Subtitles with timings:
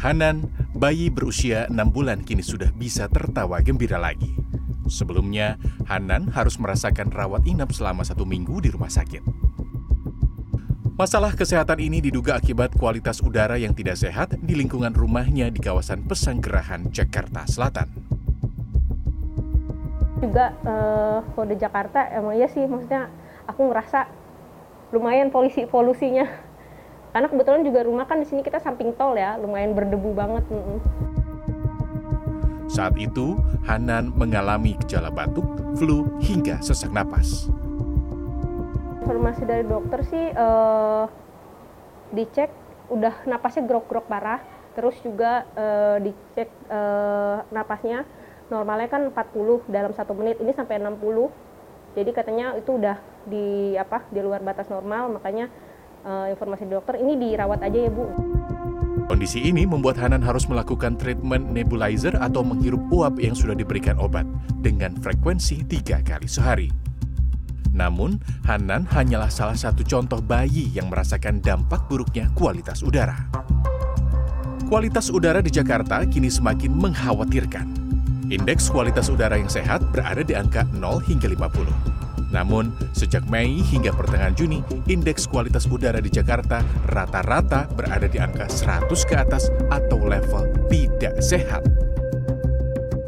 [0.00, 4.32] Hanan, bayi berusia 6 bulan kini sudah bisa tertawa gembira lagi.
[4.88, 9.20] Sebelumnya, Hanan harus merasakan rawat inap selama satu minggu di rumah sakit.
[10.96, 16.08] Masalah kesehatan ini diduga akibat kualitas udara yang tidak sehat di lingkungan rumahnya di kawasan
[16.08, 17.92] Pesanggerahan, Jakarta Selatan.
[20.24, 20.56] Juga
[21.36, 23.12] kalau di Jakarta emang iya sih maksudnya
[23.44, 24.08] aku ngerasa
[24.96, 26.48] lumayan polusi polusinya.
[27.10, 30.46] Karena kebetulan juga rumah kan di sini kita samping tol ya, lumayan berdebu banget.
[32.70, 33.34] Saat itu,
[33.66, 37.50] Hanan mengalami gejala batuk, flu, hingga sesak napas
[39.10, 41.10] informasi dari dokter sih uh,
[42.14, 42.46] dicek
[42.94, 44.38] udah napasnya grok-grok parah
[44.78, 48.06] terus juga uh, dicek uh, napasnya
[48.54, 54.06] normalnya kan 40 dalam satu menit ini sampai 60 jadi katanya itu udah di apa
[54.14, 55.50] di luar batas normal makanya
[56.04, 58.06] uh, informasi dokter ini dirawat aja ya bu
[59.10, 64.22] Kondisi ini membuat Hanan harus melakukan treatment nebulizer atau menghirup uap yang sudah diberikan obat
[64.62, 66.70] dengan frekuensi tiga kali sehari.
[67.74, 73.26] Namun, Hanan hanyalah salah satu contoh bayi yang merasakan dampak buruknya kualitas udara.
[74.70, 77.66] Kualitas udara di Jakarta kini semakin mengkhawatirkan.
[78.30, 81.99] Indeks kualitas udara yang sehat berada di angka 0 hingga 50.
[82.30, 88.46] Namun, sejak Mei hingga pertengahan Juni, indeks kualitas udara di Jakarta rata-rata berada di angka
[88.46, 91.66] 100 ke atas atau level tidak sehat.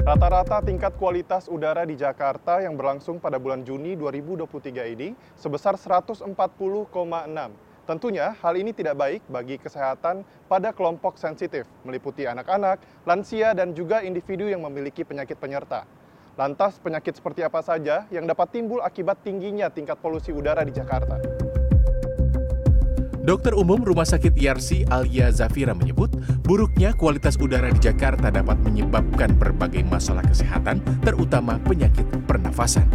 [0.03, 6.27] Rata-rata tingkat kualitas udara di Jakarta yang berlangsung pada bulan Juni 2023 ini sebesar 140,6.
[7.83, 14.03] Tentunya hal ini tidak baik bagi kesehatan pada kelompok sensitif, meliputi anak-anak, lansia, dan juga
[14.03, 15.87] individu yang memiliki penyakit penyerta.
[16.33, 21.21] Lantas penyakit seperti apa saja yang dapat timbul akibat tingginya tingkat polusi udara di Jakarta?
[23.23, 26.09] Dokter Umum Rumah Sakit IRC Alia Zafira menyebut,
[26.41, 32.89] buruknya kualitas udara di Jakarta dapat menyebabkan berbagai masalah kesehatan, terutama penyakit pernafasan.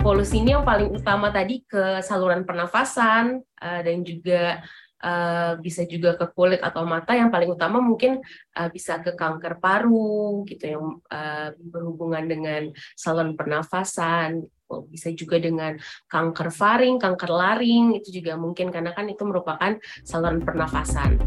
[0.00, 4.62] Polusi ini yang paling utama tadi ke saluran pernafasan eh, dan juga
[5.02, 8.20] uh, bisa juga ke kulit atau mata yang paling utama mungkin
[8.56, 14.46] uh, bisa ke kanker paru gitu yang uh, berhubungan dengan saluran pernafasan
[14.86, 15.74] bisa juga dengan
[16.06, 19.74] kanker faring, kanker laring, itu juga mungkin karena kan itu merupakan
[20.06, 21.18] saluran pernafasan.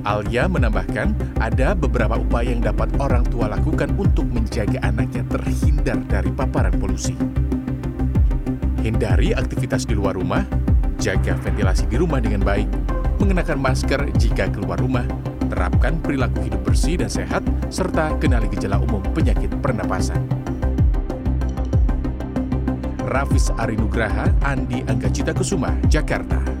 [0.00, 1.12] Alia menambahkan,
[1.44, 7.12] ada beberapa upaya yang dapat orang tua lakukan untuk menjaga anaknya terhindar dari paparan polusi.
[8.80, 10.40] Hindari aktivitas di luar rumah,
[11.00, 12.68] jaga ventilasi di rumah dengan baik,
[13.16, 15.08] mengenakan masker jika keluar rumah,
[15.48, 17.40] terapkan perilaku hidup bersih dan sehat,
[17.72, 20.20] serta kenali gejala umum penyakit pernapasan.
[23.10, 26.59] Rafis Arinugraha, Andi Anggacita Kusuma, Jakarta.